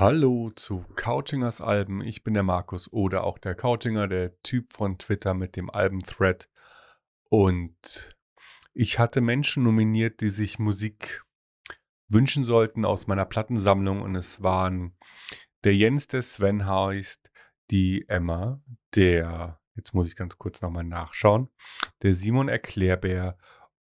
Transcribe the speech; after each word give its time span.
Hallo 0.00 0.48
zu 0.56 0.86
Couchingers 0.96 1.60
Alben. 1.60 2.00
Ich 2.00 2.24
bin 2.24 2.32
der 2.32 2.42
Markus 2.42 2.90
oder 2.90 3.22
auch 3.24 3.36
der 3.36 3.54
Couchinger, 3.54 4.08
der 4.08 4.40
Typ 4.42 4.72
von 4.72 4.96
Twitter 4.96 5.34
mit 5.34 5.56
dem 5.56 5.68
Albenthread. 5.68 6.48
Und 7.28 8.16
ich 8.72 8.98
hatte 8.98 9.20
Menschen 9.20 9.62
nominiert, 9.62 10.22
die 10.22 10.30
sich 10.30 10.58
Musik 10.58 11.22
wünschen 12.08 12.44
sollten 12.44 12.86
aus 12.86 13.08
meiner 13.08 13.26
Plattensammlung. 13.26 14.00
Und 14.00 14.14
es 14.14 14.42
waren 14.42 14.96
der 15.64 15.76
Jens, 15.76 16.06
der 16.06 16.22
Sven 16.22 16.64
heißt, 16.64 17.30
die 17.70 18.08
Emma, 18.08 18.62
der, 18.94 19.60
jetzt 19.74 19.92
muss 19.92 20.06
ich 20.06 20.16
ganz 20.16 20.38
kurz 20.38 20.62
nochmal 20.62 20.84
nachschauen, 20.84 21.50
der 22.00 22.14
Simon 22.14 22.48
Erklärbär 22.48 23.36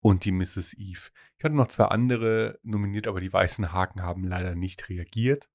und 0.02 0.26
die 0.26 0.31
Mrs. 0.31 0.73
Eve. 0.73 1.09
Ich 1.38 1.44
hatte 1.44 1.55
noch 1.55 1.67
zwei 1.67 1.85
andere 1.85 2.59
nominiert, 2.63 3.08
aber 3.08 3.20
die 3.20 3.31
weißen 3.31 3.71
Haken 3.71 4.02
haben 4.02 4.23
leider 4.23 4.55
nicht 4.55 4.89
reagiert. 4.89 5.49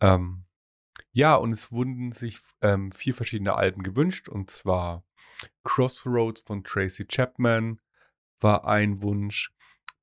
Ähm, 0.00 0.44
ja, 1.12 1.34
und 1.34 1.52
es 1.52 1.70
wurden 1.70 2.12
sich 2.12 2.38
ähm, 2.62 2.92
vier 2.92 3.14
verschiedene 3.14 3.54
Alben 3.54 3.82
gewünscht, 3.82 4.28
und 4.28 4.50
zwar 4.50 5.04
Crossroads 5.64 6.42
von 6.42 6.64
Tracy 6.64 7.06
Chapman 7.06 7.80
war 8.40 8.66
ein 8.66 9.02
Wunsch. 9.02 9.52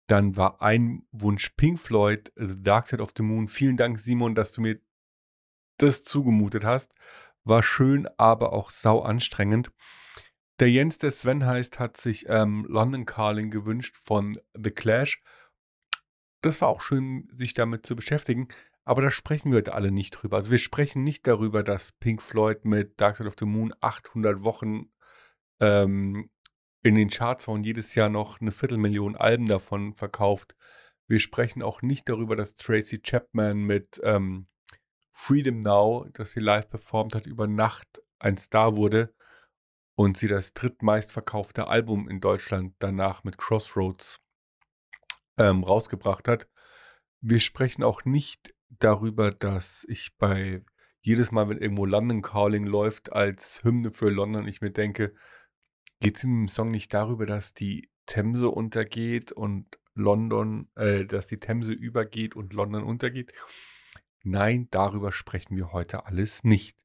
Dann 0.08 0.38
war 0.38 0.61
ein 0.61 1.05
Wunsch 1.11 1.50
Pink 1.50 1.80
Floyd, 1.80 2.31
also 2.36 2.55
Dark 2.55 2.88
Side 2.88 3.02
of 3.02 3.13
the 3.16 3.23
Moon. 3.23 3.47
Vielen 3.47 3.77
Dank, 3.77 4.00
Simon, 4.00 4.36
dass 4.36 4.52
du 4.52 4.61
mir 4.61 4.80
das 5.77 6.03
zugemutet 6.03 6.63
hast. 6.63 6.94
War 7.44 7.63
schön, 7.63 8.08
aber 8.17 8.53
auch 8.53 8.70
sau 8.70 9.02
anstrengend. 9.02 9.72
Der 10.59 10.70
Jens, 10.70 10.98
der 10.98 11.12
Sven 11.12 11.45
heißt, 11.45 11.80
hat 11.80 11.95
sich 11.95 12.26
ähm, 12.27 12.66
London 12.67 13.05
Calling 13.05 13.50
gewünscht 13.50 13.95
von 14.03 14.38
The 14.53 14.72
Clash. 14.72 15.22
Das 16.42 16.59
war 16.59 16.67
auch 16.67 16.81
schön, 16.81 17.30
sich 17.31 17.53
damit 17.53 17.86
zu 17.86 17.95
beschäftigen. 17.95 18.50
Aber 18.84 19.02
da 19.02 19.09
sprechen 19.09 19.52
wir 19.52 19.59
heute 19.59 19.73
alle 19.73 19.92
nicht 19.92 20.11
drüber. 20.11 20.38
Also 20.38 20.52
wir 20.52 20.58
sprechen 20.58 21.03
nicht 21.03 21.28
darüber, 21.28 21.64
dass 21.64 21.94
Pink 21.94 22.22
Floyd 22.22 22.66
mit 22.66 23.00
Dark 23.00 23.16
Side 23.16 23.30
of 23.30 23.36
the 23.39 23.45
Moon 23.45 23.73
800 23.80 24.44
Wochen 24.44 24.92
ähm, 25.61 26.30
in 26.81 26.95
den 26.95 27.09
Charts 27.09 27.47
war 27.47 27.56
und 27.56 27.66
jedes 27.66 27.95
Jahr 27.95 28.09
noch 28.09 28.41
eine 28.41 28.52
Viertelmillion 28.52 29.16
Alben 29.16 29.47
davon 29.47 29.94
verkauft. 29.94 30.56
Wir 31.08 31.19
sprechen 31.19 31.62
auch 31.62 31.81
nicht 31.81 32.09
darüber, 32.09 32.36
dass 32.36 32.56
Tracy 32.56 33.00
Chapman 33.00 33.59
mit 33.59 34.02
ähm, 34.03 34.47
Freedom 35.12 35.62
Now, 35.62 36.08
das 36.12 36.31
sie 36.31 36.41
live 36.41 36.69
performt 36.69 37.16
hat, 37.16 37.28
über 37.28 37.47
Nacht 37.47 38.02
ein 38.17 38.36
Star 38.36 38.75
wurde 38.75 39.14
und 40.00 40.16
sie 40.16 40.30
das 40.30 40.53
drittmeistverkaufte 40.53 41.67
Album 41.67 42.08
in 42.08 42.22
Deutschland 42.22 42.73
danach 42.80 43.25
mit 43.25 43.38
Crossroads 43.38 44.22
ähm, 45.38 45.61
rausgebracht 45.66 46.30
hat. 46.30 46.47
Wir 47.19 47.41
sprechen 47.41 47.83
auch 47.83 48.06
nicht 48.06 48.56
darüber, 48.69 49.31
dass 49.31 49.86
ich 49.89 50.16
bei 50.17 50.64
jedes 51.02 51.33
Mal, 51.33 51.50
wenn 51.50 51.58
irgendwo 51.58 51.83
London 51.83 52.22
Calling 52.22 52.66
läuft, 52.66 53.11
als 53.11 53.61
Hymne 53.66 53.91
für 53.91 54.09
London, 54.09 54.47
ich 54.47 54.61
mir 54.61 54.72
denke, 54.72 55.14
geht 56.00 56.16
es 56.16 56.22
dem 56.22 56.47
Song 56.47 56.72
nicht 56.72 56.94
darüber, 56.94 57.25
dass 57.25 57.53
die 57.53 57.89
Themse 58.06 58.47
untergeht 58.47 59.34
und 59.34 59.80
London, 59.95 60.69
äh, 60.75 61.03
dass 61.03 61.28
die 61.28 61.41
Themse 61.41 61.73
übergeht 61.73 62.38
und 62.38 62.53
London 62.53 62.84
untergeht? 62.84 63.34
Nein, 64.23 64.69
darüber 64.72 65.11
sprechen 65.11 65.58
wir 65.58 65.73
heute 65.73 66.06
alles 66.06 66.45
nicht. 66.45 66.78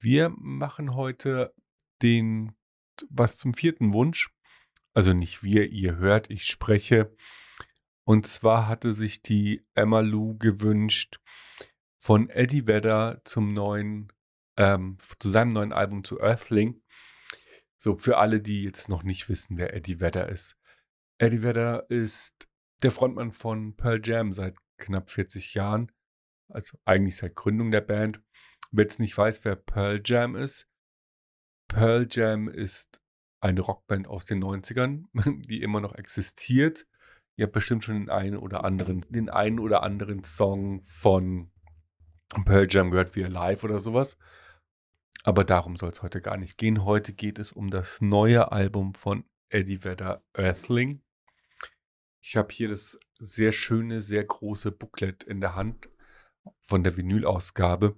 Wir 0.00 0.30
machen 0.36 0.94
heute 0.94 1.54
den 2.02 2.54
was 3.10 3.38
zum 3.38 3.54
vierten 3.54 3.92
Wunsch. 3.92 4.30
Also 4.94 5.12
nicht 5.12 5.42
wir, 5.42 5.70
ihr 5.70 5.96
hört, 5.96 6.30
ich 6.30 6.44
spreche. 6.44 7.14
Und 8.04 8.26
zwar 8.26 8.68
hatte 8.68 8.92
sich 8.92 9.22
die 9.22 9.64
Emma 9.74 10.00
Lou 10.00 10.36
gewünscht, 10.36 11.20
von 11.98 12.28
Eddie 12.28 12.66
Vedder 12.66 13.20
zum 13.24 13.54
neuen, 13.54 14.12
ähm, 14.56 14.98
zu 15.18 15.28
seinem 15.28 15.50
neuen 15.50 15.72
Album 15.72 16.02
zu 16.02 16.20
Earthling. 16.20 16.82
So, 17.76 17.96
für 17.96 18.18
alle, 18.18 18.40
die 18.40 18.64
jetzt 18.64 18.88
noch 18.88 19.02
nicht 19.02 19.28
wissen, 19.28 19.56
wer 19.56 19.74
Eddie 19.74 20.00
Vedder 20.00 20.28
ist. 20.28 20.56
Eddie 21.18 21.42
Vedder 21.42 21.88
ist 21.90 22.48
der 22.82 22.90
Frontmann 22.90 23.32
von 23.32 23.76
Pearl 23.76 24.00
Jam 24.02 24.32
seit 24.32 24.56
knapp 24.78 25.10
40 25.10 25.54
Jahren. 25.54 25.92
Also 26.48 26.76
eigentlich 26.84 27.16
seit 27.16 27.36
Gründung 27.36 27.70
der 27.70 27.80
Band. 27.80 28.20
Wer 28.72 28.84
jetzt 28.84 28.98
nicht 28.98 29.16
weiß, 29.16 29.44
wer 29.44 29.56
Pearl 29.56 30.02
Jam 30.04 30.34
ist, 30.34 30.68
Pearl 31.72 32.06
Jam 32.10 32.48
ist 32.48 33.00
eine 33.40 33.62
Rockband 33.62 34.06
aus 34.06 34.26
den 34.26 34.44
90ern, 34.44 35.06
die 35.48 35.62
immer 35.62 35.80
noch 35.80 35.94
existiert. 35.94 36.86
Ihr 37.36 37.46
habt 37.46 37.54
bestimmt 37.54 37.82
schon 37.82 37.94
den 37.94 38.10
einen 38.10 38.36
oder 38.36 38.62
anderen, 38.64 39.06
den 39.08 39.30
einen 39.30 39.58
oder 39.58 39.82
anderen 39.82 40.22
Song 40.22 40.82
von 40.82 41.50
Pearl 42.44 42.66
Jam 42.68 42.90
gehört, 42.90 43.16
wie 43.16 43.20
Live 43.20 43.64
oder 43.64 43.78
sowas. 43.78 44.18
Aber 45.24 45.44
darum 45.44 45.76
soll 45.76 45.90
es 45.90 46.02
heute 46.02 46.20
gar 46.20 46.36
nicht 46.36 46.58
gehen. 46.58 46.84
Heute 46.84 47.14
geht 47.14 47.38
es 47.38 47.52
um 47.52 47.70
das 47.70 48.02
neue 48.02 48.52
Album 48.52 48.94
von 48.94 49.24
Eddie 49.48 49.82
Vedder, 49.82 50.22
Earthling. 50.34 51.02
Ich 52.20 52.36
habe 52.36 52.52
hier 52.52 52.68
das 52.68 52.98
sehr 53.18 53.52
schöne, 53.52 54.02
sehr 54.02 54.24
große 54.24 54.72
Booklet 54.72 55.22
in 55.24 55.40
der 55.40 55.54
Hand 55.54 55.88
von 56.60 56.84
der 56.84 56.98
Vinylausgabe. 56.98 57.96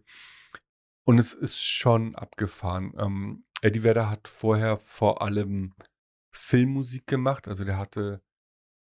Und 1.03 1.19
es 1.19 1.35
ist 1.35 1.61
schon 1.61 2.15
abgefahren. 2.15 2.95
Ähm, 2.99 3.44
Eddie 3.65 3.83
Vedder 3.83 4.11
hat 4.11 4.29
vorher 4.29 4.77
vor 4.77 5.23
allem 5.23 5.75
Filmmusik 6.33 7.07
gemacht. 7.07 7.49
Also 7.49 7.65
der 7.65 7.79
hatte 7.79 8.21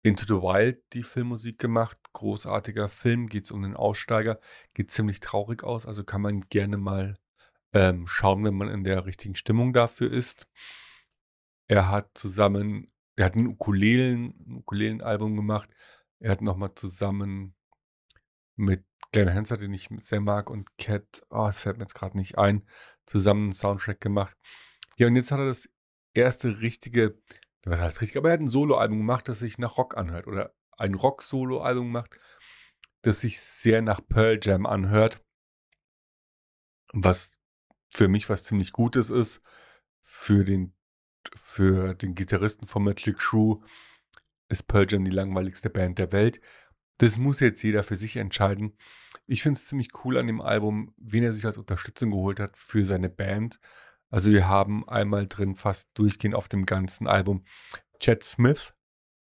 Into 0.04 0.26
the 0.26 0.42
Wild 0.42 0.84
die 0.92 1.04
Filmmusik 1.04 1.60
gemacht. 1.60 1.98
Großartiger 2.12 2.90
Film, 2.90 3.28
geht 3.28 3.46
es 3.46 3.52
um 3.52 3.62
den 3.62 3.78
Aussteiger. 3.78 4.38
Geht 4.74 4.92
ziemlich 4.92 5.22
traurig 5.22 5.64
aus, 5.64 5.86
also 5.86 6.04
kann 6.04 6.22
man 6.22 6.42
gerne 6.50 6.76
mal 6.76 7.18
ähm, 7.72 8.06
schauen, 8.06 8.44
wenn 8.44 8.56
man 8.56 8.68
in 8.68 8.84
der 8.84 9.06
richtigen 9.06 9.36
Stimmung 9.36 9.72
dafür 9.72 10.12
ist. 10.12 10.46
Er 11.68 11.90
hat 11.90 12.10
zusammen, 12.18 12.88
er 13.16 13.28
hat 13.28 13.36
ein 13.36 13.48
Ukulelen, 13.48 14.36
ein 14.46 14.58
Ukulelen-Album 14.58 15.38
gemacht. 15.38 15.70
Er 16.20 16.32
hat 16.32 16.42
nochmal 16.42 16.76
zusammen 16.76 17.56
mit 18.58 18.84
Glenn 19.16 19.34
Hanser, 19.34 19.56
den 19.56 19.74
ich 19.74 19.88
sehr 20.02 20.20
mag, 20.20 20.50
und 20.50 20.78
Cat, 20.78 21.22
oh, 21.30 21.48
es 21.48 21.62
fällt 21.62 21.78
mir 21.78 21.84
jetzt 21.84 21.96
gerade 21.96 22.18
nicht 22.18 22.38
ein, 22.38 22.68
zusammen 23.06 23.44
einen 23.44 23.54
Soundtrack 23.54 24.02
gemacht. 24.02 24.36
Ja, 24.98 25.08
und 25.08 25.16
jetzt 25.16 25.32
hat 25.32 25.40
er 25.40 25.48
das 25.48 25.70
erste 26.14 26.60
richtige, 26.60 27.18
was 27.66 27.80
heißt 27.80 28.02
richtig, 28.02 28.18
aber 28.18 28.28
er 28.28 28.34
hat 28.34 28.42
ein 28.42 28.50
Soloalbum 28.50 28.98
gemacht, 28.98 29.30
das 29.30 29.40
sich 29.40 29.58
nach 29.58 29.78
Rock 29.78 29.96
anhört. 29.96 30.28
Oder 30.28 30.54
ein 30.72 30.96
Rock-Solo-Album 30.96 31.86
gemacht, 31.86 32.20
das 33.04 33.22
sich 33.22 33.40
sehr 33.40 33.82
nach 33.82 34.02
Pearl 34.06 34.38
Jam 34.44 34.66
anhört. 34.66 35.24
Was 36.92 37.40
für 37.94 38.10
mich 38.10 38.30
was 38.30 38.44
ziemlich 38.44 38.74
Gutes 38.74 39.10
ist. 39.10 39.42
Für 40.02 40.44
den, 40.44 40.76
für 41.38 41.94
den 41.94 42.16
Gitarristen 42.16 42.68
von 42.68 42.84
Metal 42.84 43.14
Crew 43.14 43.62
ist 44.50 44.68
Pearl 44.68 44.88
Jam 44.90 45.06
die 45.06 45.12
langweiligste 45.12 45.70
Band 45.70 46.00
der 46.00 46.12
Welt. 46.12 46.42
Das 46.98 47.18
muss 47.18 47.40
jetzt 47.42 47.62
jeder 47.62 47.84
für 47.84 47.96
sich 47.96 48.16
entscheiden. 48.16 48.78
Ich 49.28 49.44
finde 49.44 49.58
es 49.58 49.66
ziemlich 49.66 49.90
cool 50.04 50.18
an 50.18 50.28
dem 50.28 50.42
Album, 50.42 50.94
wen 50.98 51.24
er 51.24 51.34
sich 51.34 51.46
als 51.46 51.58
Unterstützung 51.58 52.12
geholt 52.12 52.40
hat 52.40 52.56
für 52.56 52.86
seine 52.86 53.10
Band. 53.10 53.60
Also 54.10 54.32
wir 54.32 54.48
haben 54.48 54.88
einmal 54.88 55.28
drin 55.28 55.56
fast 55.56 55.90
durchgehend 55.96 56.36
auf 56.36 56.48
dem 56.48 56.66
ganzen 56.66 57.08
Album 57.08 57.44
Chad 58.00 58.24
Smith. 58.24 58.74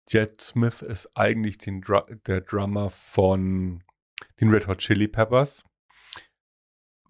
Chad 0.08 0.40
Smith 0.42 0.82
ist 0.84 1.10
eigentlich 1.18 1.58
Dr 1.58 2.06
der 2.28 2.42
Drummer 2.42 2.90
von 2.92 3.84
den 4.40 4.52
Red 4.52 4.68
Hot 4.68 4.80
Chili 4.80 5.08
Peppers. 5.08 5.66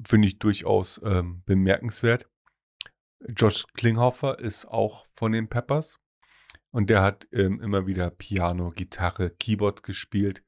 Finde 0.05 0.27
ich 0.27 0.39
durchaus 0.39 1.01
ähm, 1.03 1.44
bemerkenswert. 1.45 2.29
Josh 3.27 3.65
Klinghoffer 3.73 4.39
ist 4.39 4.65
auch 4.65 5.06
von 5.13 5.31
den 5.31 5.50
Peppers. 5.50 6.00
Und 6.71 6.89
der 6.89 7.01
hat 7.01 7.27
ähm, 7.31 7.62
immer 7.62 7.88
wieder 7.88 8.09
Piano, 8.09 8.69
Gitarre, 8.69 9.31
Keyboards 9.31 9.81
gespielt. 9.81 10.44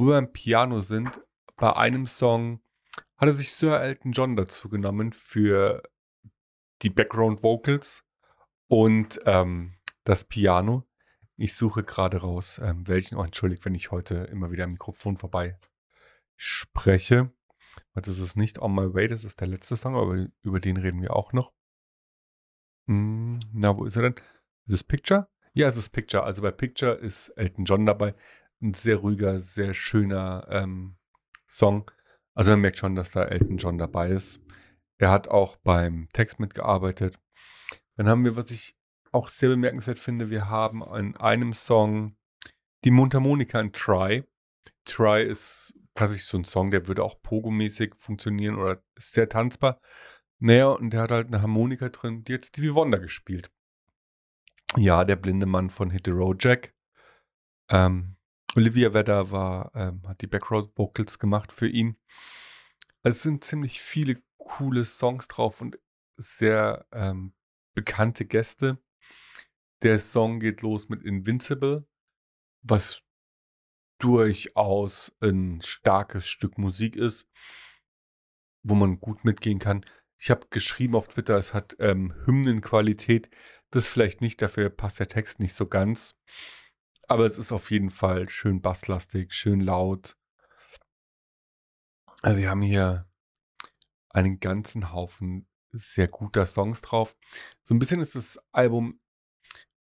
Wo 0.00 0.06
wir 0.06 0.14
beim 0.14 0.32
Piano 0.32 0.80
sind, 0.80 1.20
bei 1.56 1.76
einem 1.76 2.06
Song 2.06 2.62
hat 3.18 3.28
er 3.28 3.32
sich 3.32 3.52
Sir 3.52 3.82
Elton 3.82 4.12
John 4.12 4.34
dazu 4.34 4.70
genommen 4.70 5.12
für 5.12 5.82
die 6.80 6.88
Background 6.88 7.42
Vocals 7.42 8.02
und 8.66 9.20
ähm, 9.26 9.74
das 10.04 10.24
Piano. 10.24 10.88
Ich 11.36 11.54
suche 11.54 11.82
gerade 11.82 12.22
raus, 12.22 12.58
ähm, 12.64 12.88
welchen. 12.88 13.18
Oh, 13.18 13.22
entschuldigt, 13.22 13.62
wenn 13.66 13.74
ich 13.74 13.90
heute 13.90 14.14
immer 14.32 14.50
wieder 14.50 14.64
am 14.64 14.72
Mikrofon 14.72 15.18
vorbei 15.18 15.58
spreche. 16.34 17.30
Das 17.92 18.08
ist 18.08 18.36
nicht 18.38 18.58
On 18.58 18.74
My 18.74 18.94
Way, 18.94 19.08
das 19.08 19.24
ist 19.24 19.42
der 19.42 19.48
letzte 19.48 19.76
Song, 19.76 19.96
aber 19.96 20.28
über 20.40 20.60
den 20.60 20.78
reden 20.78 21.02
wir 21.02 21.14
auch 21.14 21.34
noch. 21.34 21.52
Hm, 22.86 23.40
na, 23.52 23.76
wo 23.76 23.84
ist 23.84 23.96
er 23.96 24.02
denn? 24.04 24.14
Ist 24.64 24.72
es 24.72 24.84
Picture? 24.84 25.28
Ja, 25.52 25.66
es 25.66 25.76
ist 25.76 25.90
Picture. 25.90 26.22
Also 26.22 26.40
bei 26.40 26.52
Picture 26.52 26.94
ist 26.94 27.28
Elton 27.30 27.66
John 27.66 27.84
dabei. 27.84 28.14
Ein 28.62 28.74
sehr 28.74 28.96
ruhiger, 28.96 29.40
sehr 29.40 29.72
schöner 29.72 30.46
ähm, 30.50 30.96
Song. 31.46 31.90
Also 32.34 32.52
man 32.52 32.60
merkt 32.60 32.78
schon, 32.78 32.94
dass 32.94 33.10
da 33.10 33.24
Elton 33.24 33.56
John 33.56 33.78
dabei 33.78 34.10
ist. 34.10 34.40
Er 34.98 35.10
hat 35.10 35.28
auch 35.28 35.56
beim 35.56 36.08
Text 36.12 36.38
mitgearbeitet. 36.40 37.18
Dann 37.96 38.08
haben 38.08 38.24
wir, 38.24 38.36
was 38.36 38.50
ich 38.50 38.76
auch 39.12 39.28
sehr 39.28 39.48
bemerkenswert 39.48 39.98
finde, 39.98 40.30
wir 40.30 40.48
haben 40.48 40.82
in 40.94 41.16
einem 41.16 41.52
Song 41.54 42.16
die 42.84 42.90
Mundharmonika 42.90 43.58
in 43.60 43.72
Try. 43.72 44.24
Try 44.84 45.22
ist 45.24 45.74
tatsächlich 45.94 46.26
so 46.26 46.36
'n 46.38 46.44
Song, 46.44 46.70
der 46.70 46.86
würde 46.86 47.02
auch 47.02 47.20
Pogo-mäßig 47.22 47.94
funktionieren 47.98 48.56
oder 48.56 48.82
ist 48.94 49.12
sehr 49.12 49.28
tanzbar. 49.28 49.80
Na 50.38 50.52
ja, 50.54 50.68
und 50.68 50.90
der 50.90 51.02
hat 51.02 51.10
halt 51.10 51.30
'ne 51.30 51.42
Harmonika 51.42 51.88
drin, 51.88 52.24
die 52.24 52.34
hat 52.34 52.46
Stevie 52.46 52.74
Wonder 52.74 52.98
gespielt. 52.98 53.50
Ja, 54.76 55.04
der 55.04 55.16
blinde 55.16 55.46
Mann 55.46 55.70
von 55.70 55.90
Hit 55.90 56.06
the 56.06 56.12
Road 56.12 56.44
Jack. 56.44 56.74
Ähm, 57.70 58.16
Olivia 58.56 58.92
Vedder 58.92 59.30
war 59.30 59.70
ähm, 59.74 60.02
hat 60.08 60.20
die 60.22 60.26
Background 60.26 60.76
Vocals 60.76 61.18
gemacht 61.18 61.52
für 61.52 61.68
ihn. 61.68 61.96
Es 63.02 63.22
sind 63.22 63.44
ziemlich 63.44 63.80
viele 63.80 64.20
coole 64.38 64.84
Songs 64.84 65.28
drauf 65.28 65.60
und 65.60 65.78
sehr, 66.16 66.86
ähm, 66.92 67.32
bekannte 67.74 68.26
Gäste. 68.26 68.78
Der 69.82 69.98
Song 69.98 70.40
geht 70.40 70.62
los 70.62 70.88
mit 70.88 71.02
„Invincible“, 71.02 71.86
was 72.62 73.02
durchaus 73.98 75.12
'n 75.22 75.60
starkes 75.62 76.26
Stück 76.28 76.58
Musik 76.58 76.96
ist 76.96 77.24
wo 78.64 78.74
man 78.74 79.00
gut 79.00 79.24
mitgehen 79.24 79.58
kann. 79.58 79.84
Ich 80.18 80.30
habe 80.30 80.46
geschrieben 80.50 80.94
auf 80.96 81.08
Twitter, 81.08 81.36
es 81.36 81.54
hat, 81.54 81.76
ähm, 81.78 82.14
Hymnenqualität. 82.26 83.30
Das 83.70 83.88
vielleicht 83.88 84.20
nicht, 84.20 84.42
dafür 84.42 84.68
passt 84.68 84.98
der 85.00 85.08
Text 85.08 85.40
nicht 85.40 85.54
so 85.54 85.66
ganz. 85.66 86.18
Aber 87.10 87.26
es 87.26 87.38
ist 87.38 87.50
auf 87.50 87.72
jeden 87.72 87.90
Fall 87.90 88.28
schön 88.28 88.62
basslastig, 88.62 89.34
schön 89.34 89.58
laut. 89.60 90.16
Äh, 92.22 92.36
wir 92.36 92.50
haben 92.50 92.62
hier 92.62 93.06
einen 94.10 94.40
ganzen 94.40 94.92
Haufen 94.92 95.46
sehr 95.72 96.08
guter 96.08 96.46
Songs 96.46 96.82
drauf. 96.82 97.16
So 97.62 97.74
'n 97.74 97.78
bisschen 97.78 98.00
ist 98.00 98.16
das 98.16 98.38
Album 98.52 99.00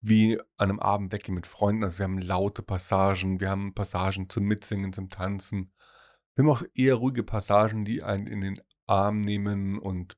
wie 0.01 0.39
an 0.57 0.69
'nem 0.69 0.79
Abend 0.79 1.13
weggehen 1.13 1.35
mit 1.35 1.47
Freunden. 1.47 1.83
Also, 1.83 1.99
wir 1.99 2.05
haben 2.05 2.19
laute 2.19 2.63
Passagen, 2.63 3.39
wir 3.41 3.49
haben 3.49 3.73
Passagen 3.75 4.29
zum 4.29 4.45
Mitsingen, 4.45 4.93
zum 4.93 5.09
Tanzen. 5.09 5.73
Wir 6.35 6.43
haben 6.45 6.51
auch 6.51 6.63
eher 6.75 6.95
ruhige 6.95 7.23
Passagen, 7.23 7.85
die 7.85 8.03
einen 8.03 8.27
in 8.27 8.41
den 8.41 8.61
Arm 8.87 9.21
nehmen 9.21 9.79
und 9.79 10.17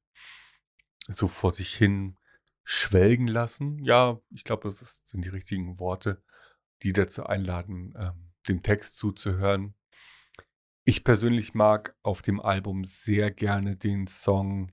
so 1.08 1.28
vor 1.28 1.52
sich 1.52 1.74
hin 1.76 2.18
schwelgen 2.64 3.28
lassen. 3.28 3.80
Ja, 3.84 4.20
ich 4.30 4.44
glaube, 4.44 4.64
das 4.70 5.04
sind 5.06 5.26
die 5.26 5.30
richtigen 5.30 5.80
Worte, 5.80 6.22
die 6.84 6.94
dazu 6.94 7.26
einladen, 7.26 7.94
ähm, 7.98 8.32
dem 8.48 8.62
Text 8.62 8.98
zuzuhören. 8.98 9.76
Ich 10.86 11.04
persönlich 11.04 11.54
mag 11.54 11.96
auf 12.04 12.22
dem 12.22 12.40
Album 12.40 12.84
sehr 12.84 13.32
gerne 13.32 13.76
den 13.76 14.08
Song, 14.08 14.72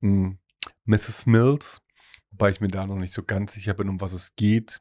hm, 0.00 0.38
„Mrs. 0.84 1.26
Mills“, 1.26 1.82
wobei 2.30 2.50
ich 2.50 2.60
mir 2.60 2.68
da 2.68 2.86
noch 2.86 2.96
nicht 2.96 3.12
so 3.12 3.22
ganz 3.22 3.54
sicher 3.54 3.74
bin, 3.74 3.88
um 3.88 4.00
was 4.00 4.12
es 4.12 4.36
geht. 4.36 4.80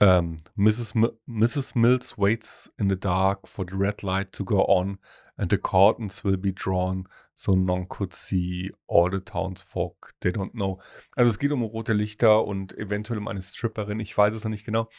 Ähm, 0.00 0.38
Mrs. 0.54 0.94
Mi 0.94 1.08
Mrs. 1.26 1.74
Mills 1.74 2.16
waits 2.16 2.72
in 2.78 2.88
the 2.88 2.98
dark 2.98 3.46
for 3.46 3.66
the 3.68 3.76
red 3.76 4.02
light 4.02 4.32
to 4.32 4.44
go 4.44 4.64
on 4.66 4.98
and 5.36 5.50
the 5.50 5.58
curtains 5.58 6.24
will 6.24 6.38
be 6.38 6.52
drawn, 6.54 7.06
so 7.40 7.56
none 7.56 7.86
could 7.88 8.12
see 8.12 8.70
all 8.86 9.10
the 9.10 9.20
townsfolk 9.20 10.14
they 10.20 10.30
don't 10.30 10.52
know. 10.52 10.78
Also, 11.16 11.30
es 11.30 11.38
geht 11.38 11.52
um 11.52 11.62
rote 11.62 11.94
Lichter 11.94 12.44
und 12.44 12.76
eventuell 12.76 13.18
um 13.18 13.28
eine 13.28 13.40
Stripperin, 13.40 13.98
ich 13.98 14.16
weiß 14.16 14.34
es 14.34 14.44
noch 14.44 14.50
nicht 14.50 14.66
genau. 14.66 14.90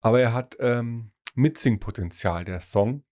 Aber 0.00 0.20
er 0.20 0.32
hat, 0.32 0.56
ähm, 0.58 1.12
Mitsingpotenzial, 1.36 2.44
der 2.44 2.60
Song. 2.60 3.04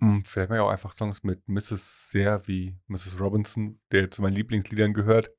Hm, 0.00 0.24
vielleicht 0.24 0.50
mache 0.50 0.58
ich 0.58 0.64
auch 0.64 0.70
einfach 0.70 0.90
Songs 0.90 1.22
mit 1.22 1.46
Mrs. 1.48 2.10
sehr 2.10 2.48
wie 2.48 2.76
Mrs. 2.88 3.20
Robinson, 3.20 3.80
der 3.92 4.10
zu 4.10 4.20
meinen 4.20 4.34
Lieblingsliedern 4.34 4.92
gehört. 4.92 5.30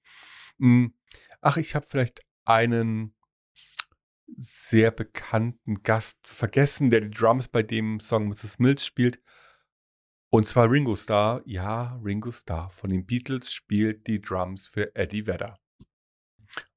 Hm, 0.60 0.94
ach, 1.42 1.58
ich 1.58 1.76
habe 1.76 1.86
vielleicht 1.90 2.22
einen 2.46 3.14
sehr 4.38 4.92
bekannten 4.92 5.84
Gast 5.84 6.26
vergessen, 6.26 6.90
der 6.90 7.02
die 7.02 7.12
Drums 7.12 7.50
bei 7.50 7.64
dem 7.64 8.00
Song 8.00 8.30
„Mrs. 8.30 8.60
Mills“ 8.60 8.86
spielt. 8.86 9.20
Und 10.38 10.44
zwar 10.44 10.70
Ringo 10.70 10.96
Starr. 10.96 11.42
Ja, 11.46 12.00
Ringo 12.06 12.32
Starr 12.32 12.70
von 12.70 12.92
den 12.92 13.08
Beatles 13.08 13.52
spielt 13.52 14.06
die 14.06 14.22
Drums 14.22 14.68
für 14.68 14.96
Eddie 14.96 15.26
Vedder. 15.26 15.60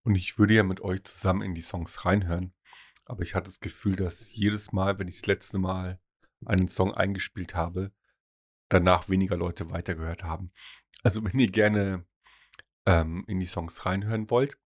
Und 0.03 0.15
ich 0.15 0.39
würde 0.39 0.55
ja 0.55 0.63
mit 0.63 0.81
euch 0.81 1.05
zusammen 1.05 1.43
in 1.43 1.55
die 1.55 1.61
Songs 1.61 2.07
reinhören, 2.07 2.55
aber 3.05 3.23
ich 3.23 3.35
hatte 3.35 3.51
das 3.51 3.61
Gefühl, 3.61 3.97
dass 3.97 4.35
jedes 4.35 4.73
Mal, 4.73 4.99
wenn 4.99 5.09
ich 5.09 5.17
das 5.17 5.27
letzte 5.27 5.59
Mal 5.59 6.01
einen 6.47 6.69
Song 6.69 6.95
eingespielt 6.95 7.55
habe, 7.55 7.93
danach 8.71 9.11
weniger 9.11 9.37
Leute 9.37 9.71
weitergehört 9.71 10.25
haben. 10.25 10.53
Also, 11.03 11.23
wenn 11.23 11.39
ihr 11.39 11.51
gerne, 11.51 12.07
ähm, 12.87 13.27
in 13.29 13.41
die 13.41 13.47
Songs 13.47 13.85
reinhören 13.85 14.31
wollt, 14.31 14.57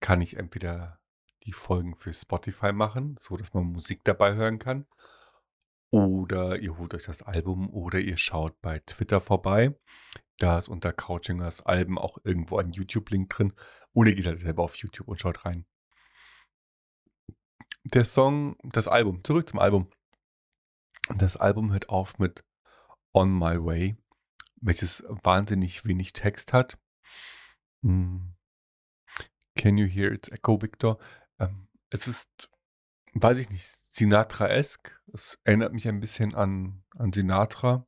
kann 0.00 0.20
ich 0.20 0.36
entweder 0.36 1.00
die 1.44 1.54
Folgen 1.54 1.96
für 1.96 2.12
Spotify 2.12 2.72
machen, 2.72 3.16
sodass 3.18 3.54
man 3.54 3.72
Musik 3.72 4.04
dabei 4.04 4.34
hören 4.34 4.58
kann. 4.58 4.84
Oder 5.92 6.58
ihr 6.58 6.78
holt 6.78 6.94
euch 6.94 7.04
das 7.04 7.20
Album 7.20 7.68
oder 7.68 8.00
ihr 8.00 8.16
schaut 8.16 8.58
bei 8.62 8.78
Twitter 8.78 9.20
vorbei. 9.20 9.78
Da 10.38 10.58
ist 10.58 10.68
unter 10.68 10.90
Couchingers 10.90 11.60
Alben 11.60 11.98
auch 11.98 12.16
irgendwo 12.24 12.56
ein 12.56 12.72
YouTube-Link 12.72 13.28
drin. 13.28 13.52
Oder 13.92 14.10
ihr 14.10 14.16
geht 14.16 14.26
halt 14.26 14.40
selber 14.40 14.62
auf 14.62 14.74
YouTube 14.76 15.06
und 15.08 15.20
schaut 15.20 15.44
rein. 15.44 15.66
Der 17.84 18.06
Song 18.06 18.56
das 18.62 18.88
Album 18.88 19.22
zurück 19.22 19.46
zum 19.48 19.58
Album. 19.58 19.90
Das 21.14 21.36
Album 21.36 21.72
hört 21.72 21.90
auf 21.90 22.18
mit 22.18 22.42
„On 23.12 23.30
My 23.30 23.62
Way“, 23.62 23.96
welches 24.62 25.04
wahnsinnig 25.06 25.84
wenig 25.84 26.14
Text 26.14 26.54
hat. 26.54 26.78
Hm. 27.82 28.34
„Can 29.56 29.76
you 29.76 29.86
hear 29.86 30.10
its 30.10 30.30
echo, 30.30 30.62
Victor?“ 30.62 30.98
Ähm, 31.38 31.68
es 31.90 32.08
ist, 32.08 32.50
weiß 33.12 33.38
ich 33.38 33.50
nicht, 33.50 33.81
Sinatra-esque. 33.92 34.98
Es 35.12 35.38
erinnert 35.44 35.74
mich 35.74 35.86
ein 35.86 36.00
bisschen 36.00 36.34
an 36.34 36.82
an 36.96 37.12
Sinatra. 37.12 37.86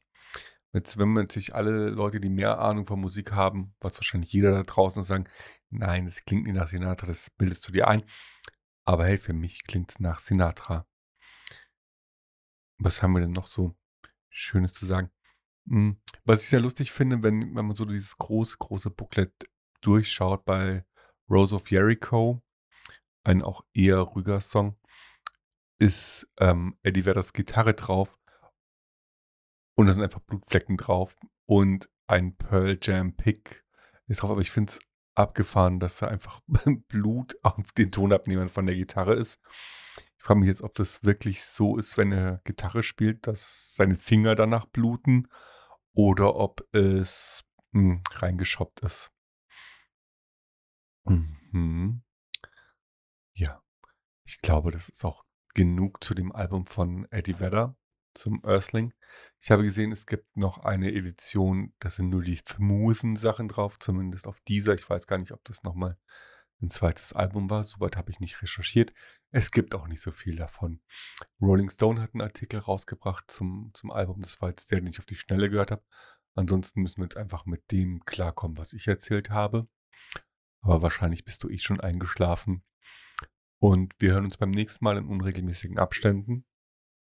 Jetzt 0.74 0.98
wenn 0.98 1.08
wir 1.14 1.22
natürlich 1.22 1.54
alle 1.54 1.88
Leute, 1.90 2.20
die 2.20 2.28
mehr 2.28 2.58
Ahnung 2.58 2.86
von 2.86 3.00
Musik 3.00 3.32
haben, 3.32 3.74
was 3.80 3.96
wahrscheinlich 3.98 4.32
jeder 4.32 4.52
da 4.52 4.62
draußen 4.64 5.00
ist, 5.02 5.08
sagen: 5.08 5.28
„Nein, 5.70 6.04
das 6.04 6.24
klingt 6.24 6.44
nicht 6.44 6.56
nach 6.56 6.68
Sinatra, 6.68 7.06
das 7.06 7.30
bildest 7.30 7.66
du 7.68 7.72
dir 7.72 7.88
ein.“ 7.88 8.04
Aber 8.86 9.06
hey, 9.06 9.18
für 9.18 9.32
mich 9.32 9.64
klingt's 9.66 9.98
nach 10.00 10.20
Sinatra. 10.20 10.86
Was 12.78 13.02
haben 13.02 13.12
wir 13.12 13.20
denn 13.20 13.32
noch 13.32 13.46
so 13.46 13.74
Schönes 14.30 14.74
zu 14.74 14.84
sagen? 14.86 15.10
Hm, 15.68 15.98
was 16.24 16.42
ich 16.42 16.48
sehr 16.50 16.60
lustig 16.60 16.92
finde, 16.92 17.22
wenn 17.22 17.54
wenn 17.56 17.66
man 17.66 17.76
so 17.76 17.86
dieses 17.86 18.18
große, 18.18 18.58
große 18.58 18.90
Booklet 18.90 19.32
durchschaut 19.80 20.44
bei 20.44 20.84
„Rose 21.30 21.54
of 21.54 21.70
Jericho“, 21.70 22.42
ein 23.24 23.42
auch 23.42 23.64
eher 23.74 23.98
ruhiger 24.00 24.40
Song, 24.40 24.76
ist, 25.84 26.26
ähm, 26.38 26.78
Eddie 26.82 27.04
Vedders 27.04 27.34
Gitarre 27.34 27.74
drauf 27.74 28.18
und 29.76 29.86
da 29.86 29.92
sind 29.92 30.02
einfach 30.02 30.20
Blutflecken 30.20 30.78
drauf 30.78 31.14
und 31.46 31.90
ein 32.06 32.36
Pearl 32.36 32.78
Jam 32.80 33.14
Pick 33.14 33.64
ist 34.06 34.22
drauf, 34.22 34.30
aber 34.30 34.40
ich 34.40 34.50
finde 34.50 34.70
es 34.70 34.78
abgefahren, 35.14 35.80
dass 35.80 35.98
da 35.98 36.08
einfach 36.08 36.40
Blut 36.88 37.36
auf 37.42 37.72
den 37.76 37.92
Tonabnehmern 37.92 38.48
von 38.48 38.64
der 38.64 38.76
Gitarre 38.76 39.14
ist. 39.14 39.40
Ich 40.16 40.24
frage 40.24 40.40
mich 40.40 40.48
jetzt, 40.48 40.62
ob 40.62 40.74
das 40.74 41.04
wirklich 41.04 41.44
so 41.44 41.76
ist, 41.76 41.98
wenn 41.98 42.12
er 42.12 42.40
Gitarre 42.44 42.82
spielt, 42.82 43.26
dass 43.26 43.74
seine 43.74 43.96
Finger 43.96 44.34
danach 44.34 44.64
bluten 44.64 45.28
oder 45.92 46.36
ob 46.36 46.66
es, 46.72 47.44
hm, 47.72 48.02
reingeschoppt 48.10 48.80
ist. 48.80 49.10
Mhm. 51.04 52.02
Ja, 53.34 53.62
ich 54.24 54.38
glaube, 54.38 54.70
das 54.70 54.88
ist 54.88 55.04
auch 55.04 55.24
genug 55.54 56.02
zu 56.04 56.14
dem 56.14 56.32
Album 56.32 56.66
von 56.66 57.06
Eddie 57.10 57.40
Vedder, 57.40 57.76
zum 58.14 58.42
Earthling. 58.44 58.92
Ich 59.40 59.50
habe 59.50 59.62
gesehen, 59.64 59.92
es 59.92 60.06
gibt 60.06 60.36
noch 60.36 60.58
eine 60.58 60.92
Edition, 60.92 61.74
da 61.80 61.90
sind 61.90 62.10
nur 62.10 62.22
die 62.22 62.36
smoothen 62.46 63.16
Sachen 63.16 63.48
drauf, 63.48 63.78
zumindest 63.78 64.26
auf 64.28 64.40
dieser. 64.42 64.74
Ich 64.74 64.88
weiß 64.88 65.06
gar 65.06 65.18
nicht, 65.18 65.32
ob 65.32 65.44
das 65.44 65.62
noch 65.64 65.74
mal 65.74 65.98
'n 66.62 66.70
zweites 66.70 67.12
Album 67.12 67.50
war. 67.50 67.64
So 67.64 67.80
weit 67.80 67.96
habe 67.96 68.10
ich 68.10 68.20
nicht 68.20 68.40
recherchiert. 68.42 68.92
Es 69.32 69.50
gibt 69.50 69.74
auch 69.74 69.86
nicht 69.88 70.00
so 70.02 70.12
viel 70.12 70.36
davon. 70.36 70.80
Rolling 71.40 71.70
Stone 71.70 72.00
hat 72.02 72.14
'n 72.14 72.20
Artikel 72.22 72.60
rausgebracht 72.60 73.30
zum 73.30 73.70
zum 73.74 73.90
Album. 73.90 74.22
Das 74.22 74.40
war 74.40 74.50
jetzt 74.50 74.70
der, 74.70 74.80
den 74.80 74.88
ich 74.88 74.98
auf 75.00 75.06
die 75.06 75.16
Schnelle 75.16 75.50
gehört 75.50 75.70
habe. 75.72 75.82
Ansonsten 76.36 76.82
müssen 76.82 77.00
wir 77.00 77.04
jetzt 77.06 77.16
einfach 77.16 77.46
mit 77.46 77.70
dem 77.72 78.04
klarkommen, 78.06 78.58
was 78.58 78.72
ich 78.72 78.88
erzählt 78.88 79.30
habe. 79.30 79.68
Aber 80.62 80.82
wahrscheinlich 80.82 81.24
bist 81.24 81.44
du 81.44 81.50
eh 81.50 81.58
schon 81.58 81.80
eingeschlafen. 81.80 82.62
Und 83.58 83.94
wir 83.98 84.12
hören 84.12 84.24
uns 84.24 84.36
beim 84.36 84.50
nächsten 84.50 84.84
Mal 84.84 84.98
in 84.98 85.06
unregelmäßigen 85.06 85.78
Abständen 85.78 86.44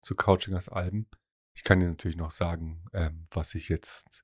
zu 0.01 0.15
Couchingers 0.15 0.69
Alben. 0.69 1.10
Ich 1.55 1.63
kann 1.63 1.79
dir 1.79 1.88
natürlich 1.88 2.17
noch 2.17 2.31
sagen, 2.31 2.86
ähm, 2.93 3.27
was 3.31 3.51
sich 3.51 3.69
jetzt 3.69 4.24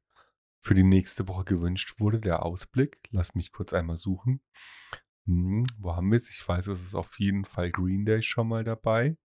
für 0.61 0.73
die 0.73 0.83
nächste 0.83 1.27
Woche 1.27 1.45
gewünscht 1.45 1.99
wurde, 1.99 2.19
der 2.19 2.43
Ausblick. 2.43 2.99
Lass 3.11 3.35
mich 3.35 3.51
kurz 3.51 3.73
einmal 3.73 3.97
suchen. 3.97 4.41
Hm, 5.25 5.65
wo 5.77 5.95
haben 5.95 6.11
wir's? 6.11 6.29
Ich 6.29 6.45
weiß, 6.45 6.67
es 6.67 6.83
ist 6.83 6.95
auf 6.95 7.19
jeden 7.19 7.45
Fall 7.45 7.71
Green 7.71 8.05
Day 8.05 8.21
schon 8.21 8.47
mal 8.47 8.63
dabei. 8.63 9.17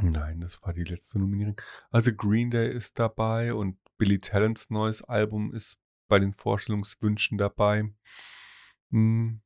Nein, 0.00 0.40
das 0.40 0.62
war 0.62 0.72
die 0.72 0.84
letzte 0.84 1.18
Nominierung. 1.18 1.60
Also, 1.90 2.12
Green 2.14 2.50
Day 2.50 2.72
ist 2.72 2.98
dabei 2.98 3.54
und 3.54 3.78
Billy 3.98 4.18
Talents 4.18 4.70
neues 4.70 5.02
Album 5.02 5.52
ist 5.52 5.78
bei 6.08 6.18
den 6.18 6.32
Vorstellungswünschen 6.32 7.38
dabei. 7.38 7.92
Hm. 8.90 9.42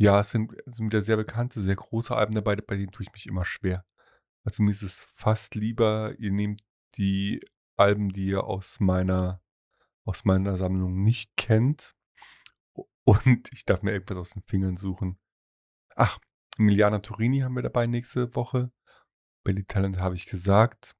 Ja, 0.00 0.20
es 0.20 0.30
sind 0.30 0.54
sind 0.64 0.86
wieder 0.86 1.02
sehr 1.02 1.18
bekannte, 1.18 1.60
sehr 1.60 1.76
große 1.76 2.16
Alben 2.16 2.32
dabei, 2.34 2.56
bei 2.56 2.76
denen 2.76 2.90
tue 2.90 3.04
ich 3.04 3.12
mich 3.12 3.26
immer 3.26 3.44
schwer. 3.44 3.84
Also, 4.44 4.62
mir 4.62 4.70
ist 4.70 4.82
es 4.82 5.02
fast 5.14 5.54
lieber, 5.54 6.14
ihr 6.18 6.32
nehmt 6.32 6.62
die 6.96 7.40
Alben, 7.76 8.08
die 8.10 8.28
ihr 8.28 8.44
aus 8.44 8.80
meiner 8.80 9.42
aus 10.06 10.24
meiner 10.24 10.56
Sammlung 10.56 11.02
nicht 11.04 11.36
kennt 11.36 11.94
und 13.04 13.52
ich 13.52 13.66
darf 13.66 13.82
mir 13.82 13.92
irgendwas 13.92 14.16
aus 14.18 14.30
den 14.30 14.42
Fingern 14.44 14.78
suchen. 14.78 15.18
Ach, 15.96 16.18
Emiliana 16.58 17.00
Turini 17.00 17.40
haben 17.40 17.56
wir 17.56 17.62
dabei 17.62 17.86
nächste 17.86 18.34
Woche. 18.34 18.72
Billy 19.44 19.64
Talent 19.64 20.00
habe 20.00 20.16
ich 20.16 20.26
gesagt. 20.26 20.96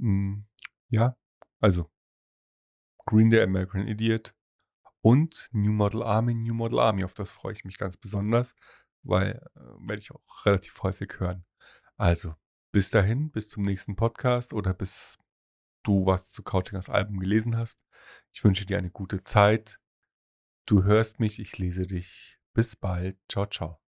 Hm, 0.00 0.46
ja, 0.90 1.16
also 1.60 1.90
Green 3.06 3.30
Day, 3.30 3.42
American 3.42 3.88
Idiot 3.88 4.34
und 5.02 5.48
New 5.52 5.72
Model 5.72 6.02
Army, 6.02 6.34
New 6.34 6.54
Model 6.54 6.78
Army. 6.78 7.04
Auf 7.04 7.14
das 7.14 7.32
freue 7.32 7.52
ich 7.52 7.64
mich 7.64 7.78
ganz 7.78 7.96
besonders, 7.96 8.54
weil, 9.02 9.42
äh, 9.56 9.60
werde 9.60 10.00
ich 10.00 10.10
auch 10.12 10.46
relativ 10.46 10.82
häufig 10.82 11.18
hören. 11.18 11.44
Also, 11.96 12.34
bis 12.72 12.90
dahin, 12.90 13.30
bis 13.30 13.48
zum 13.48 13.64
nächsten 13.64 13.96
Podcast 13.96 14.52
oder 14.52 14.74
bis 14.74 15.18
du 15.82 16.06
was 16.06 16.30
zu 16.30 16.42
Kauchingers 16.42 16.88
Alben 16.90 17.18
gelesen 17.20 17.56
hast. 17.56 17.82
Ich 18.32 18.44
wünsche 18.44 18.66
dir 18.66 18.78
eine 18.78 18.90
gute 18.90 19.24
Zeit. 19.24 19.80
Du 20.66 20.84
hörst 20.84 21.20
mich, 21.20 21.40
ich 21.40 21.58
lese 21.58 21.86
dich. 21.86 22.38
Bis 22.54 22.76
bald. 22.76 23.18
Tschau, 23.28 23.46
tschau. 23.46 23.89